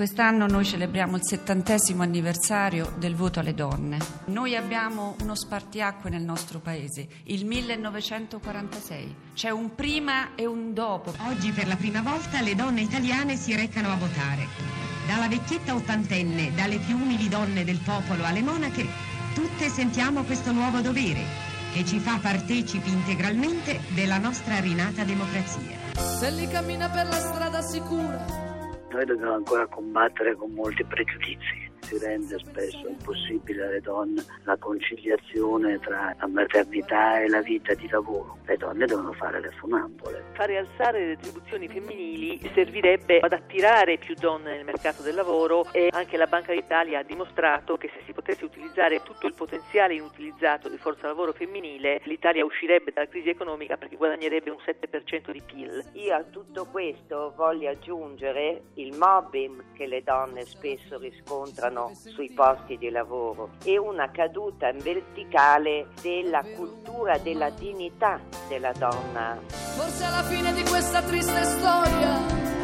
[0.00, 3.98] Quest'anno noi celebriamo il settantesimo anniversario del voto alle donne.
[4.28, 9.14] Noi abbiamo uno spartiacque nel nostro paese, il 1946.
[9.34, 11.12] C'è un prima e un dopo.
[11.28, 14.46] Oggi per la prima volta le donne italiane si recano a votare.
[15.06, 18.86] Dalla vecchietta ottantenne, dalle più umili donne del popolo alle monache,
[19.34, 21.20] tutte sentiamo questo nuovo dovere
[21.74, 25.76] che ci fa partecipi integralmente della nostra rinata democrazia.
[26.18, 28.49] Se li cammina per la strada sicura
[28.90, 35.80] noi dobbiamo ancora combattere con molti pregiudizi si rende spesso impossibile alle donne la conciliazione
[35.80, 38.38] tra la maternità e la vita di lavoro.
[38.46, 40.22] Le donne devono fare le funambole.
[40.34, 45.88] Fare alzare le retribuzioni femminili servirebbe ad attirare più donne nel mercato del lavoro e
[45.90, 50.68] anche la Banca d'Italia ha dimostrato che se si potesse utilizzare tutto il potenziale inutilizzato
[50.68, 55.84] di forza lavoro femminile, l'Italia uscirebbe dalla crisi economica perché guadagnerebbe un 7% di PIL.
[55.94, 62.30] Io a tutto questo voglio aggiungere il mobbing che le donne spesso riscontrano sono sui
[62.32, 69.38] posti di lavoro e una caduta in verticale della cultura della dignità della donna.
[69.48, 72.59] Forse alla fine di questa triste storia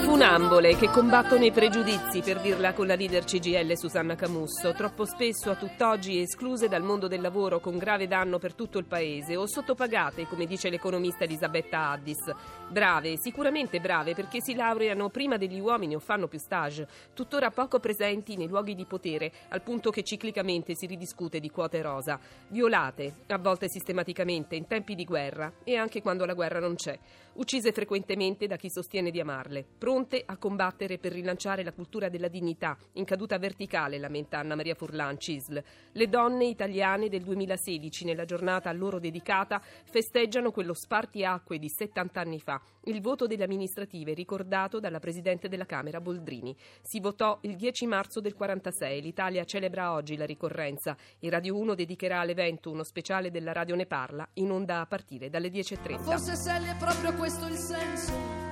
[0.00, 5.50] Funambole che combattono i pregiudizi, per dirla con la leader CGL Susanna Camusso, troppo spesso
[5.50, 9.46] a tutt'oggi escluse dal mondo del lavoro con grave danno per tutto il paese o
[9.46, 12.32] sottopagate, come dice l'economista Elisabetta Addis.
[12.68, 17.80] Brave, sicuramente brave perché si laureano prima degli uomini o fanno più stage, tuttora poco
[17.80, 22.18] presenti nei luoghi di potere, al punto che ciclicamente si ridiscute di quote rosa.
[22.48, 26.98] Violate, a volte sistematicamente, in tempi di guerra e anche quando la guerra non c'è.
[27.34, 32.28] Uccise frequentemente da chi sostiene di amarle pronte a combattere per rilanciare la cultura della
[32.28, 35.60] dignità, in caduta verticale, lamenta Anna Maria Furlan Cisl.
[35.90, 42.20] Le donne italiane del 2016, nella giornata a loro dedicata, festeggiano quello spartiacque di 70
[42.20, 46.56] anni fa, il voto delle amministrative ricordato dalla Presidente della Camera Boldrini.
[46.80, 51.74] Si votò il 10 marzo del 46, l'Italia celebra oggi la ricorrenza e Radio 1
[51.74, 56.02] dedicherà all'evento uno speciale della Radio Ne Parla, in onda a partire dalle 10.30.
[56.02, 58.51] Forse Sally è proprio questo il senso